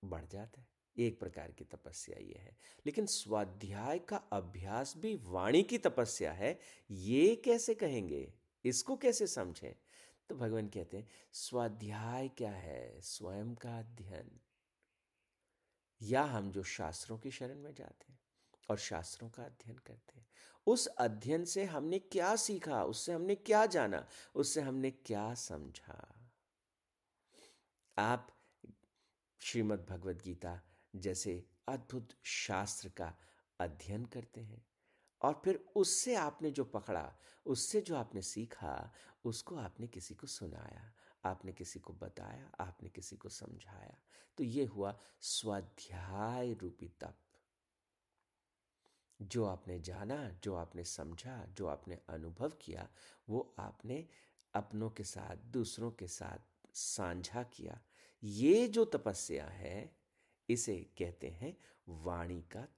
बढ़ 0.04 0.26
जाता 0.26 0.60
है। 0.60 0.68
एक 0.98 1.20
प्रकार 1.20 1.52
की 1.52 1.64
तपस्या 1.64 2.18
ये 2.18 2.34
है। 2.34 2.56
लेकिन 2.86 3.06
स्वाध्याय 3.06 3.98
का 3.98 4.16
अभ्यास 4.16 4.96
भी 4.96 5.16
वाणी 5.16 5.62
की 5.62 5.78
तपस्या 5.78 6.32
है। 6.32 6.60
ये 6.90 7.36
कैसे 7.36 7.74
कहेंगे? 7.74 8.34
इसको 8.64 8.96
कैसे 8.96 9.26
समझें? 9.26 9.89
तो 10.30 10.36
भगवान 10.36 10.68
कहते 10.68 10.96
हैं, 10.96 11.08
स्वाध्याय 11.32 12.28
क्या 12.28 12.52
है? 12.52 13.00
स्वयं 13.00 13.54
का 13.54 13.78
अध्ययन। 13.78 14.40
या 16.02 16.22
हम 16.22 16.50
जो 16.50 16.62
शास्त्रों 16.62 17.18
की 17.18 17.30
शरण 17.30 17.58
में 17.58 17.74
जाते 17.74 18.12
हैं 18.12 18.20
और 18.70 18.78
शास्त्रों 18.78 19.30
का 19.30 19.44
अध्ययन 19.44 19.78
करते 19.78 20.18
हैं। 20.18 20.26
उस 20.66 20.86
अध्ययन 20.86 21.44
से 21.44 21.64
हमने 21.64 21.98
क्या 21.98 22.36
सीखा? 22.36 22.84
उससे 22.84 23.12
हमने 23.12 23.34
क्या 23.34 23.66
जाना? 23.66 24.08
उससे 24.34 24.60
हमने 24.60 24.90
क्या 24.90 25.34
समझा? 25.34 26.30
आप 27.98 28.36
श्रीमद् 29.40 29.86
भगवद 29.86 30.22
गीता 30.22 30.60
जैसे 30.96 31.50
अद्भुत 31.68 32.08
शास्त्र 32.22 32.88
का 32.88 33.16
अध्ययन 33.60 34.04
करते 34.04 34.40
हैं। 34.40 34.69
और 35.22 35.42
फिर 35.44 35.66
उससे 35.76 36.14
आपने 36.14 36.50
जो 36.50 36.64
पकड़ा, 36.64 37.14
उससे 37.46 37.80
जो 37.80 37.96
आपने 37.96 38.22
सीखा, 38.22 38.92
उसको 39.24 39.56
आपने 39.56 39.86
किसी 39.86 40.14
को 40.14 40.26
सुनाया, 40.26 40.92
आपने 41.24 41.52
किसी 41.52 41.80
को 41.80 41.92
बताया, 41.92 42.52
आपने 42.60 42.88
किसी 42.88 43.16
को 43.16 43.28
समझाया। 43.28 43.98
तो 44.36 44.44
ये 44.44 44.64
हुआ 44.64 45.00
स्वाध्याय 45.20 46.52
रूपी 46.52 46.88
तप। 46.88 47.18
जो 49.22 49.44
आपने 49.44 49.80
जाना, 49.80 50.30
जो 50.30 50.54
आपने 50.54 50.84
समझा, 50.84 51.44
जो 51.44 51.66
आपने 51.66 51.98
अनुभव 52.08 52.50
किया, 52.50 52.88
वो 53.28 53.54
आपने 53.58 54.08
अपनों 54.54 54.90
के 54.90 55.04
साथ, 55.04 55.36
दूसरों 55.36 55.90
के 55.90 56.06
साथ 56.06 56.38
साझा 56.76 57.42
किया। 57.42 57.80
ये 58.24 58.68
जो 58.68 58.84
तपस्या 58.84 59.46
है, 59.46 59.96
इसे 60.48 60.90
कहते 60.98 61.28
हैं 61.28 61.56
वाणी 61.88 62.42
का 62.42 62.68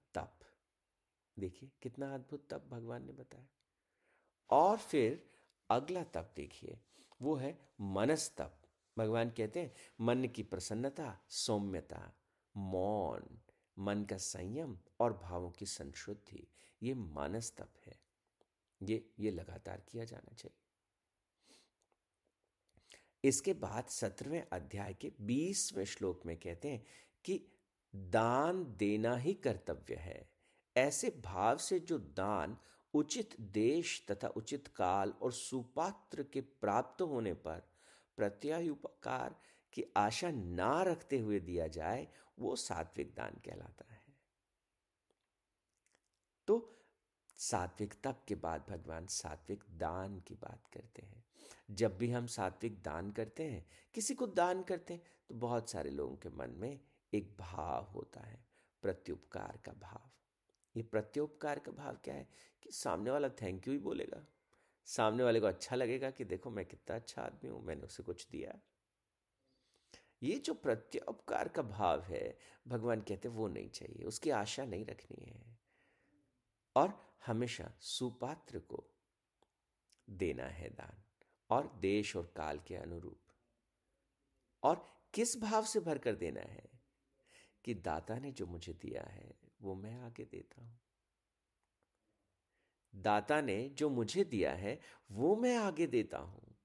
देखिए, 1.39 1.71
कितना 1.83 2.15
अद्भुत 2.15 2.49
तप 2.51 2.65
भगवान 2.69 3.07
ने 3.07 3.13
बताया। 3.13 3.49
और 4.51 4.79
फिर 4.79 5.31
अगला 5.71 6.05
तप 6.05 6.33
देखिए, 6.37 6.81
वो 7.23 7.35
है 7.35 7.69
मनस 7.81 8.35
तप। 8.39 8.59
भगवान 8.99 9.31
कहते 9.31 9.61
हैं, 9.61 9.75
मन 10.01 10.29
की 10.29 10.43
प्रसन्नता, 10.43 11.25
सौम्यता, 11.29 12.15
मौन, 12.57 13.41
मन 13.79 14.05
का 14.05 14.17
संयम 14.17 14.79
और 15.01 15.13
भावों 15.13 15.51
की 15.51 15.67
संशुद्धि, 15.67 16.47
ये 16.83 16.95
मानस 16.95 17.57
तप 17.57 17.73
है। 17.87 18.01
ये 18.83 19.11
ये 19.19 19.31
लगातार 19.31 19.81
किया 19.81 20.05
जाना 20.05 20.35
चाहिए। 20.35 20.59
इसके 23.25 23.55
बाद 23.55 23.85
सत्रहवें 23.85 24.47
अध्याय 24.53 24.95
के 24.95 25.13
बीसवें 25.21 25.85
श्लोक 25.85 26.27
में 26.27 26.37
कहते 26.37 26.71
हैं 26.71 26.87
कि 27.25 27.47
दान 27.97 28.75
देना 28.77 29.17
ही 29.17 29.35
कर्तव्य 29.35 29.95
है। 29.95 30.32
ऐसे 30.77 31.11
भाव 31.25 31.57
से 31.57 31.79
जो 31.81 31.99
दान 31.99 32.57
उचित 32.95 33.41
देश 33.41 34.05
तथा 34.11 34.29
उचित 34.29 34.67
काल 34.69 35.11
और 35.23 35.33
सुपात्र 35.33 36.23
के 36.23 36.41
प्राप्त 36.41 37.03
होने 37.03 37.35
पर 37.35 37.63
प्रत्यायुपकार 38.17 39.37
की 39.73 39.85
आशा 39.97 40.31
ना 40.31 40.83
रखते 40.83 41.19
हुए 41.19 41.41
दिया 41.41 41.67
जाए, 41.67 42.09
वो 42.39 42.57
सात्विक 42.57 43.15
दान 43.15 43.41
कहलाता 43.45 43.93
है। 43.95 44.01
तो 46.47 46.85
सात्विक 47.37 47.95
तप 48.05 48.25
के 48.29 48.35
बाद 48.35 48.65
भगवान 48.69 49.07
सात्विक 49.07 49.65
दान 49.71 50.21
की 50.21 50.35
बात 50.35 50.67
करते 50.73 51.03
हैं। 51.03 51.25
जब 51.71 51.97
भी 51.99 52.11
हम 52.11 52.27
सात्विक 52.27 52.83
दान 52.83 53.11
करते 53.11 53.45
हैं, 53.45 53.67
किसी 53.95 54.15
को 54.15 54.27
दान 54.27 54.63
करते 54.63 54.95
हैं 54.95 55.03
तो 55.29 55.35
बहुत 55.35 55.71
सारे 55.71 55.91
लोगों 55.91 56.17
के 56.17 56.29
मन 56.29 56.51
में 56.51 56.81
एक 57.13 57.37
भाव 57.41 57.85
होता 57.85 58.21
है, 58.21 58.45
प्रत्युपकार 58.83 59.61
का 59.65 59.73
भाव। 59.73 60.11
ये 60.77 60.83
प्रत्युपकार 60.83 61.59
का 61.59 61.73
भाव 61.73 61.97
क्या 61.97 62.15
है? 62.15 62.29
कि 62.63 62.71
सामने 62.71 63.11
वाला 63.11 63.29
थैंक 63.29 63.69
यू 63.69 63.75
ही 63.75 63.81
बोलेगा। 63.81 64.27
सामने 64.85 65.23
वाले 65.23 65.41
को 65.41 65.47
अच्छा 65.47 65.77
लगेगा 65.77 66.11
कि 66.11 66.25
देखो 66.25 66.51
मैं 66.51 66.67
कितना 66.67 66.97
अच्छा 66.97 67.23
आदमी 67.23 67.51
हूँ, 67.51 67.65
मैंने 67.65 67.83
उसे 67.83 68.03
कुछ 68.03 68.29
दिया। 68.31 68.61
ये 70.23 70.39
जो 70.39 70.55
प्रत्योपकार 70.55 71.49
का 71.49 71.63
भाव 71.63 72.03
है, 72.03 72.39
भगवान 72.69 73.01
कहते 73.01 73.29
वो 73.29 73.49
नहीं 73.49 73.69
चाहिए, 73.69 74.05
उसकी 74.05 74.31
आशा 74.31 74.65
नहीं 74.65 74.87
रखनी 74.87 75.25
है। 75.25 75.59
और 76.77 77.17
हमेशा 77.27 77.73
सुपात्र 77.81 78.59
को 78.59 78.91
देना 80.11 80.45
है 80.45 80.71
दान, 80.71 81.03
और 81.51 81.73
देश 81.73 82.17
और 82.17 82.33
काल 82.37 82.59
के 82.59 82.77
अनुरूप। 82.77 83.21
और 84.63 85.03
किस 85.15 85.41
भाव 85.41 85.65
से 85.65 85.81
भरकर 85.81 86.15
देना 86.15 86.41
है? 86.41 86.73
कि 87.65 87.75
दाता 87.75 88.19
ने 88.19 88.33
जो 88.33 88.47
मुझे 88.47 88.73
दिया 88.73 89.03
है 89.03 89.42
वो 89.63 89.75
मैं 89.75 89.95
आगे 89.97 90.25
देता 90.25 90.63
हूँ। 90.63 90.81
दाता 92.95 93.41
ने 93.41 93.69
जो 93.69 93.91
मुझे 93.91 94.25
दिया 94.25 94.55
है, 94.55 94.81
वो 95.11 95.37
मैं 95.37 95.57
आगे 95.57 95.87
देता 95.87 96.19
हूँ। 96.19 96.57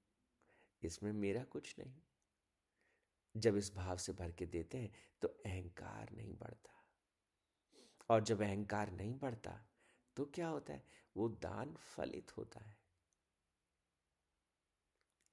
इसमें 0.84 1.14
मेरा 1.14 1.44
कुछ 1.44 1.76
नहीं। 1.80 2.02
जब 3.38 3.58
इस 3.58 3.76
भाव 3.76 3.98
से 3.98 4.14
भर 4.14 4.32
के 4.32 4.46
देते 4.46 4.78
हैं 4.78 4.92
तो 5.22 5.28
अहंकार 5.28 6.12
नहीं 6.12 6.34
बढ़ता। 6.34 6.74
और 8.10 8.24
जब 8.24 8.42
अहंकार 8.42 8.92
नहीं 8.92 9.20
बढ़ता 9.20 9.66
तो 10.16 10.26
क्या 10.26 10.48
होता 10.48 10.74
है? 10.74 10.84
वो 11.18 11.30
दान 11.30 11.74
फलित 11.74 12.38
होता 12.38 12.60
है। 12.60 12.78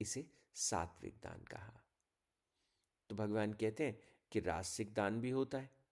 इसे 0.01 0.31
सात्विक 0.55 1.19
दान 1.23 1.43
कहा। 1.43 1.81
तो 3.09 3.15
भगवान 3.15 3.53
कहते 3.53 3.85
हैं 3.85 3.99
कि 4.31 4.39
रासिक 4.39 4.93
दान 4.93 5.21
भी 5.21 5.29
होता 5.29 5.57
है। 5.57 5.84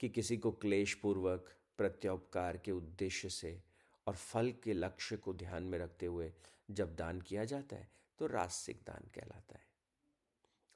कि 0.00 0.08
किसी 0.08 0.36
को 0.36 0.52
क्लेश 0.52 0.94
पूर्वक 0.94 1.52
प्रत्योपकार 1.78 2.56
के 2.56 2.72
उद्देश्य 2.72 3.28
से 3.28 3.62
और 4.06 4.16
फल 4.16 4.52
के 4.52 4.72
लक्ष्य 4.72 5.16
को 5.16 5.34
ध्यान 5.34 5.62
में 5.62 5.78
रखते 5.78 6.06
हुए 6.06 6.32
जब 6.70 6.96
दान 6.96 7.20
किया 7.20 7.44
जाता 7.44 7.76
है 7.76 7.90
तो 8.18 8.26
रासिक 8.26 8.76
दान 8.76 9.08
कहलाता 9.14 9.58
है। 9.58 9.66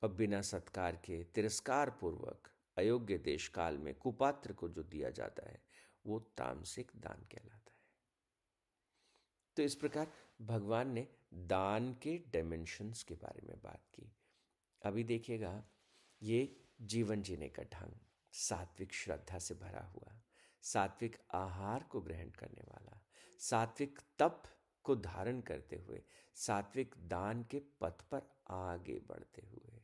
और 0.02 0.12
बिना 0.12 0.42
सत्कार 0.42 0.96
के 0.96 1.24
तिरस्कार 1.24 1.90
पूर्वक 1.90 2.50
अयोग्य 2.76 3.18
देश 3.18 3.48
काल 3.48 3.78
में 3.78 3.94
कुपात्र 3.94 4.52
को 4.52 4.68
जो 4.68 4.82
दिया 4.82 5.10
जाता 5.10 5.48
है, 5.50 5.62
वो 6.06 6.20
तामसिक 6.20 6.92
दान 6.96 7.26
कहलाता 7.32 7.72
है। 7.72 7.78
तो 9.56 9.62
इस 9.62 9.74
प्रकार 9.74 10.12
भगवान 10.42 10.90
ने 10.90 11.08
दान 11.34 11.94
के 11.94 12.18
डायमेंशंस 12.18 13.02
के 13.02 13.14
बारे 13.14 13.46
में 13.46 13.60
बात 13.62 13.82
की। 13.94 14.12
अभी 14.82 15.04
देखिएगा, 15.04 15.64
ये 16.22 16.56
जीवन 16.80 17.22
जीने 17.22 17.48
का 17.48 17.62
ढंग। 17.62 18.07
सात्विक 18.38 18.92
श्रद्धा 18.92 19.38
से 19.38 19.54
भरा 19.54 19.84
हुआ, 19.84 20.20
सात्विक 20.62 21.16
आहार 21.34 21.82
को 21.82 22.00
ग्रहण 22.00 22.30
करने 22.30 22.62
वाला, 22.62 23.06
सात्विक 23.38 23.98
तप 24.18 24.42
को 24.82 24.96
धारण 24.96 25.40
करते 25.40 25.76
हुए, 25.76 26.02
सात्विक 26.34 26.94
दान 26.98 27.44
के 27.44 27.62
पथ 27.80 28.02
पर 28.02 28.22
आगे 28.48 28.98
बढ़ते 28.98 29.46
हुए। 29.46 29.82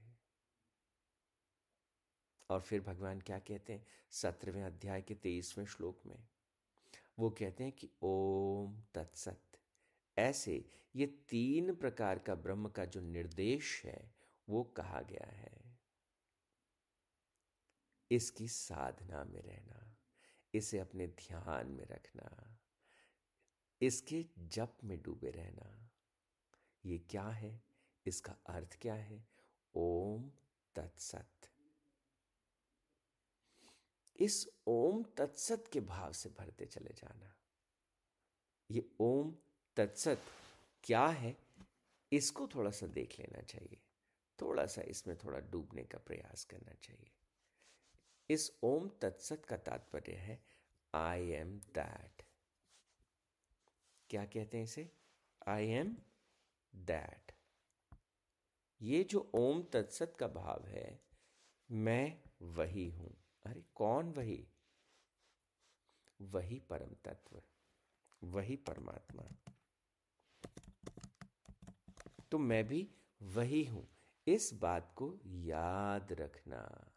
और 2.51 2.61
फिर 2.61 2.81
भगवान 2.81 3.21
क्या 3.21 3.39
कहते 3.39 3.73
हैं? 3.73 3.87
सत्रहवें 4.11 4.65
अध्याय 4.65 5.03
के 5.03 5.15
तेईसवें 5.15 5.67
श्लोक 5.67 6.07
में। 6.07 6.29
वो 7.19 7.31
कहते 7.31 7.65
हैं 7.65 7.73
कि 7.73 7.91
ओम 8.03 8.83
तत्सत। 8.95 9.43
ऐसे 10.19 10.71
ये 10.97 11.07
तीन 11.07 11.75
प्रकार 11.75 12.19
का 12.19 12.35
ब्रह्म 12.35 12.69
का 12.69 12.85
जो 12.85 13.01
निर्देश 13.01 13.83
है, 13.85 14.15
वो 14.49 14.63
कहा 14.63 15.01
गया 15.01 15.27
है। 15.27 15.63
इसकी 18.14 18.49
साधना 18.49 19.25
में 19.25 19.42
रहना, 19.42 19.97
इसे 20.54 20.78
अपने 20.78 21.06
ध्यान 21.06 21.66
में 21.66 21.85
रखना, 21.85 22.59
इसके 23.80 24.26
जप 24.38 24.76
में 24.85 25.02
डूबे 25.02 25.30
रहना। 25.30 25.90
ये 26.87 26.99
क्या 26.99 27.28
है? 27.28 27.62
इसका 28.06 28.37
अर्थ 28.47 28.78
क्या 28.80 28.94
है? 28.94 29.26
ओम 29.75 30.30
तत्सत। 30.76 31.50
इस 34.16 34.49
ओम 34.66 35.02
तत्सत 35.02 35.64
के 35.73 35.80
भाव 35.80 36.12
से 36.12 36.28
भरते 36.28 36.66
चले 36.66 36.90
जाना। 36.90 37.35
ये 38.71 38.90
ओम 39.00 39.35
तत्सत 39.76 40.23
क्या 40.85 41.06
है? 41.06 41.37
इसको 42.12 42.49
थोड़ा 42.49 42.71
सा 42.71 42.87
देख 42.87 43.18
लेना 43.18 43.42
चाहिए। 43.42 43.80
थोड़ा 44.42 44.66
सा 44.66 44.83
इसमें 44.83 45.16
थोड़ा 45.16 45.38
डूबने 45.38 45.85
का 45.85 45.99
प्रयास 45.99 46.44
करना 46.44 46.75
चाहिए। 46.75 47.11
इस 48.31 48.59
ओम 48.62 48.88
तत्सत 48.88 49.45
का 49.45 49.57
तात्पर्य 49.57 50.12
है 50.12 50.43
आई 50.95 51.28
एम 51.28 51.59
दैट 51.59 52.23
क्या 54.11 54.25
कहते 54.25 54.57
हैं 54.57 54.64
इसे? 54.64 54.90
आई 55.47 55.66
एम 55.66 55.97
दैट 56.75 57.33
ये 58.83 59.04
जो 59.04 59.31
ओम 59.35 59.62
तत्सत 59.62 60.16
का 60.21 60.26
भाव 60.26 60.66
है, 60.66 61.00
मैं 61.71 62.23
वही 62.43 62.88
हूँ। 62.90 63.14
अरे 63.45 63.64
कौन 63.75 64.12
वही? 64.12 64.49
वही 66.21 66.59
परम 66.59 66.95
तत्व, 67.04 67.43
वही 68.23 68.57
परमात्मा। 68.57 69.25
तो 72.31 72.38
मैं 72.38 72.66
भी 72.69 72.88
वही 73.23 73.64
हूँ। 73.64 73.88
इस 74.26 74.52
बात 74.54 74.93
को 74.97 75.19
याद 75.25 76.12
रखना। 76.12 76.94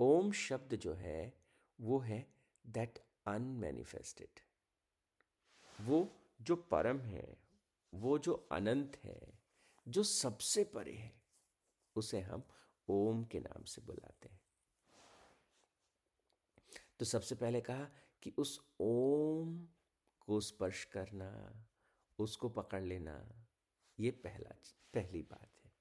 ओम 0.00 0.32
शब्द 0.32 0.74
जो 0.74 0.94
है, 0.94 1.42
वो 1.80 1.98
है 1.98 2.34
दैट 2.66 2.98
अनमैनिफेस्टेड 3.26 4.40
वो 5.80 6.16
जो 6.42 6.56
परम 6.56 7.00
है, 7.00 7.36
वो 7.94 8.18
जो 8.18 8.48
अनंत 8.52 8.96
है, 9.04 9.38
जो 9.88 10.02
सबसे 10.02 10.64
परे 10.64 10.92
है, 10.92 11.22
उसे 11.96 12.20
हम 12.20 12.42
ओम 12.88 13.24
के 13.24 13.40
नाम 13.40 13.64
से 13.64 13.82
बुलाते 13.82 14.28
हैं। 14.28 14.40
तो 16.98 17.04
सबसे 17.04 17.34
पहले 17.34 17.60
कहा 17.60 17.88
कि 18.22 18.30
उस 18.38 18.74
ओम 18.80 19.68
को 20.20 20.40
स्पर्श 20.40 20.84
करना, 20.84 21.62
उसको 22.18 22.48
पकड़ 22.48 22.82
लेना, 22.82 23.46
ये 24.00 24.10
पहला, 24.10 24.56
पहली 24.94 25.22
बात 25.22 25.50
है। 25.64 25.72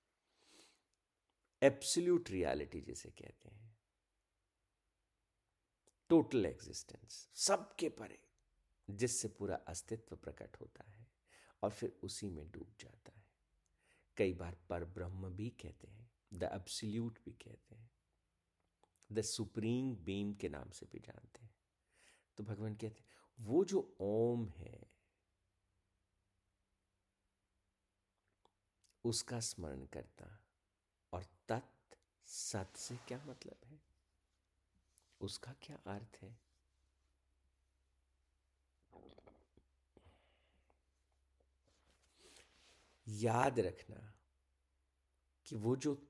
एब्सल्यूट 1.63 2.29
रियलिटी 2.29 2.81
जिसे 2.81 3.09
कहते 3.09 3.49
हैं। 3.49 3.68
टोटल 6.09 6.45
एग्जिस्टेंस 6.45 7.29
सबके 7.35 7.89
परे, 7.89 8.19
जिससे 8.87 9.27
पूरा 9.27 9.55
अस्तित्व 9.67 10.15
प्रकट 10.15 10.57
होता 10.61 10.83
है 10.83 11.07
और 11.63 11.71
फिर 11.71 11.99
उसी 12.03 12.29
में 12.29 12.51
डूब 12.51 12.73
जाता 12.79 13.11
है। 13.11 13.27
कई 14.17 14.33
बार 14.33 14.57
पर 14.69 14.85
ब्रह्म 14.85 15.29
भी 15.29 15.49
कहते 15.49 15.87
हैं, 15.87 16.11
द 16.33 16.43
एब्सल्यूट 16.43 17.19
भी 17.25 17.31
कहते 17.31 17.75
हैं, 17.75 17.91
द 19.11 19.21
सुप्रीम 19.21 19.95
बीम 19.95 20.33
के 20.33 20.49
नाम 20.49 20.69
से 20.69 20.85
भी 20.85 20.99
जानते 20.99 21.43
हैं। 21.43 21.55
तो 22.37 22.43
भगवान 22.43 22.75
कहते 22.75 23.03
हैं, 23.03 23.09
वो 23.39 23.63
जो 23.65 23.97
ओम 24.01 24.47
है, 24.49 24.91
उसका 29.03 29.39
स्मरण 29.39 29.85
करता 29.85 30.25
और 31.13 31.23
तत् 31.23 31.95
सत 32.27 32.77
से 32.77 32.97
क्या 33.07 33.23
मतलब 33.25 33.65
है? 33.65 33.88
उसका 35.21 35.53
क्या 35.61 35.77
अर्थ 35.77 36.17
है? 36.21 36.39
याद 43.07 43.59
रखना 43.59 44.13
कि 45.45 45.55
वो 45.55 45.75
जो 45.75 46.05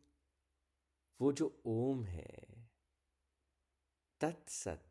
वो 1.21 1.31
जो 1.31 1.61
ओम 1.65 2.03
है, 2.05 2.69
तत्सत, 4.21 4.89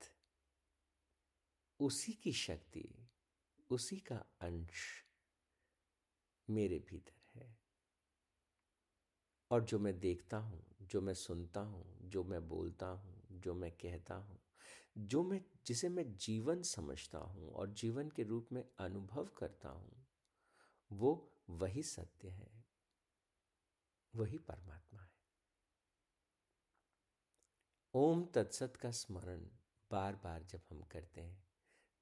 उसी 1.81 2.13
की 2.13 2.33
शक्ति, 2.33 3.09
उसी 3.71 3.97
का 3.97 4.17
अंश 4.41 5.05
मेरे 6.51 6.79
भीतर 6.79 7.41
है। 7.41 7.59
और 9.51 9.65
जो 9.65 9.79
मैं 9.79 10.01
देखता 10.01 10.37
हूँ, 10.37 10.77
जो 10.83 11.01
मैं 11.01 11.15
सुनता 11.15 11.61
हूँ, 11.61 12.09
जो 12.09 12.25
मैं 12.25 12.49
बोलता 12.49 12.87
हूँ 12.87 13.18
जो 13.41 13.55
मैं 13.55 13.71
कहता 13.73 14.15
हूँ, 14.15 14.39
जो 14.99 15.23
मैं, 15.23 15.41
जिसे 15.67 15.89
मैं 15.89 16.05
जीवन 16.17 16.63
समझता 16.63 17.19
हूँ 17.19 17.53
और 17.53 17.73
जीवन 17.73 18.09
के 18.09 18.23
रूप 18.23 18.49
में 18.53 18.63
अनुभव 18.79 19.29
करता 19.39 19.69
हूँ, 19.69 20.07
वो 20.91 21.31
वही 21.51 21.83
सत्य 21.83 22.29
है, 22.29 22.51
वही 24.15 24.39
परमात्मा 24.39 25.01
है। 25.03 25.17
ओम 27.95 28.25
तत्सत 28.25 28.77
का 28.77 28.91
स्मरण 28.91 29.47
बार 29.91 30.17
बार 30.17 30.43
जब 30.43 30.61
हम 30.71 30.83
करते 30.83 31.21
हैं 31.21 31.43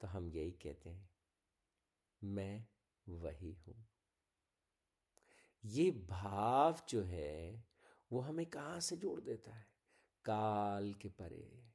तो 0.01 0.07
हम 0.07 0.29
यही 0.29 0.51
कहते 0.53 0.91
हैं, 0.91 1.09
मैं 2.23 2.67
वही 3.07 3.53
हूँ। 3.53 3.75
ये 5.65 5.91
भाव 5.91 6.81
जो 6.89 7.03
है, 7.03 7.65
वो 8.11 8.21
हमें 8.21 8.45
कहाँ 8.47 8.81
से 8.81 8.97
जोड़ 8.97 9.21
देता 9.21 9.55
है? 9.55 9.67
काल 10.27 10.93
के 10.95 11.09
परे 11.09 11.71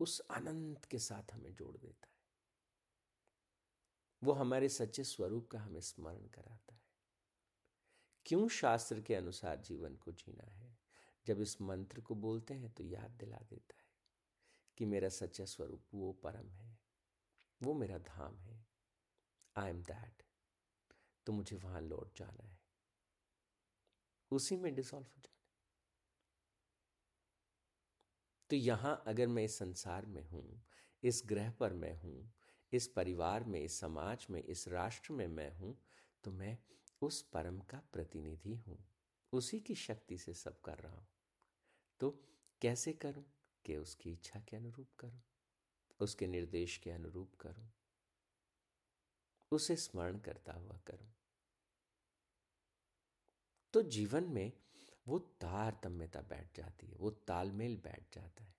उस 0.00 0.20
अनंत 0.20 0.84
के 0.84 0.98
साथ 0.98 1.32
हमें 1.32 1.54
जोड़ 1.54 1.76
देता 1.76 2.06
है। 2.06 2.16
वो 4.22 4.32
हमारे 4.32 4.68
सच्चे 4.68 5.04
स्वरूप 5.04 5.48
का 5.48 5.60
हमें 5.60 5.80
स्मरण 5.80 6.26
कराता 6.28 6.74
है। 6.74 6.86
क्यों 8.26 8.48
शास्त्र 8.48 9.00
के 9.00 9.14
अनुसार 9.14 9.60
जीवन 9.60 9.96
को 9.96 10.12
जीना 10.12 10.50
है? 10.50 10.76
जब 11.26 11.40
इस 11.40 11.60
मंत्र 11.60 12.00
को 12.00 12.14
बोलते 12.14 12.54
हैं 12.54 12.70
तो 12.70 12.84
याद 12.84 13.10
दिला 13.10 13.36
देता 13.36 13.76
है 13.76 13.86
कि 14.78 14.84
मेरा 14.84 15.08
सच्चा 15.08 15.44
स्वरूप 15.44 15.84
वो 15.94 16.12
परम 16.12 16.50
है, 16.50 16.78
वो 17.60 17.74
मेरा 17.74 17.98
धाम 17.98 18.38
है। 18.38 18.66
आई 19.56 19.70
एम 19.70 19.82
दैट 19.82 20.22
तो 21.26 21.32
मुझे 21.32 21.56
वहाँ 21.56 21.80
लौट 21.80 22.18
जाना 22.18 22.44
है। 22.44 22.58
उसी 24.30 24.56
में 24.56 24.74
डिसॉल्व 24.74 25.06
हो 25.06 25.20
जाना 25.20 25.37
तो 28.50 28.56
यहाँ 28.56 29.02
अगर 29.06 29.26
मैं 29.26 29.44
इस 29.44 29.58
संसार 29.58 30.06
में 30.06 30.28
हूँ, 30.28 30.66
इस 31.02 31.22
ग्रह 31.26 31.50
पर 31.50 31.72
मैं 31.72 32.00
हूँ, 32.00 32.34
इस 32.72 32.88
परिवार 32.88 33.44
में, 33.44 33.60
इस 33.60 33.80
समाज 33.80 34.26
में, 34.30 34.44
इस 34.44 34.68
राष्ट्र 34.68 35.12
में 35.12 35.26
मैं 35.26 35.56
हूँ 35.56 35.78
तो 36.24 36.30
मैं 36.30 36.58
उस 37.02 37.22
परम 37.22 37.60
का 37.60 37.82
प्रतिनिधि 37.92 38.54
हूँ। 38.54 38.88
उसी 39.32 39.60
की 39.60 39.74
शक्ति 39.74 40.18
से 40.18 40.34
सब 40.34 40.60
कर 40.60 40.78
रहा 40.78 40.92
हूँ। 40.92 41.08
तो 42.00 42.24
कैसे 42.62 42.92
करूँ? 42.92 43.24
कि 43.64 43.76
उसकी 43.76 44.12
इच्छा 44.12 44.40
के 44.40 44.56
अनुरूप 44.56 44.88
करूँ, 44.98 45.22
उसके 46.00 46.26
निर्देश 46.26 46.76
के 46.76 46.90
अनुरूप 46.90 47.34
करूँ, 47.34 47.72
उसे 49.52 49.76
स्मरण 49.76 50.18
करता 50.18 50.52
हुआ 50.52 50.80
करूँ। 50.86 51.12
तो 53.72 53.82
जीवन 53.82 54.24
में 54.24 54.52
वो 55.08 55.18
तारतम्यता 55.18 56.20
बैठ 56.20 56.56
जाती 56.56 56.86
है, 56.86 56.96
वो 56.96 57.10
तालमेल 57.10 57.76
बैठ 57.76 58.14
जाता 58.14 58.44
है। 58.44 58.54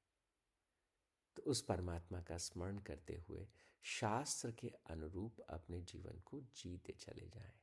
तो 1.35 1.43
उस 1.43 1.61
परमात्मा 1.61 2.21
का 2.21 2.37
स्मरण 2.37 2.77
करते 2.77 3.15
हुए 3.15 3.47
शास्त्र 3.83 4.51
के 4.51 4.67
अनुरूप 4.89 5.39
अपने 5.39 5.81
जीवन 5.81 6.19
को 6.19 6.41
जीते 6.41 6.93
चले 6.93 7.27
जाएँ। 7.27 7.53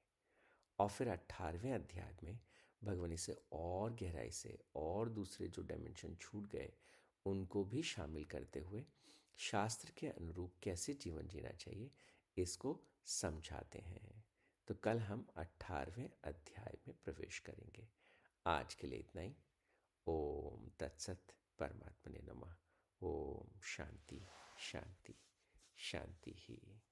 और 0.78 0.88
फिर 0.88 1.08
अठारहवें 1.08 1.72
अध्याय 1.72 2.16
में 2.24 2.38
भगवान 2.84 3.12
इसे 3.12 3.36
और 3.52 3.94
गहराई 3.94 4.30
से 4.30 4.58
और 4.74 5.08
दूसरे 5.08 5.48
जो 5.48 5.62
डायमेंशन 5.62 6.14
छूट 6.14 6.46
गए, 6.46 6.72
उनको 7.26 7.64
भी 7.64 7.82
शामिल 7.82 8.24
करते 8.24 8.60
हुए 8.60 8.86
शास्त्र 9.36 9.90
के 9.90 10.08
अनुरूप 10.08 10.54
कैसे 10.62 10.94
जीवन 10.94 11.28
जीना 11.28 11.50
चाहिए, 11.50 11.90
इसको 12.36 12.80
समझाते 13.04 13.78
हैं। 13.78 14.24
तो 14.68 14.74
कल 14.74 14.98
हम 14.98 15.26
अठारहवें 15.36 16.10
अध्याय 16.24 16.78
में 16.88 16.96
प्रवेश 17.04 17.38
करेंगे। 17.38 17.88
आज 18.46 18.74
के 18.74 18.86
लिए 18.86 18.98
इतना 18.98 19.22
ही। 19.22 19.36
ओम 20.06 20.70
तत्सत 20.80 21.26
परमात्मा 21.58 22.10
ने 22.10 22.18
नमा। 22.18 22.56
ओम 23.02 23.60
शांति 23.60 24.26
शांति 24.58 25.14
शांति 25.76 26.34
ही। 26.36 26.82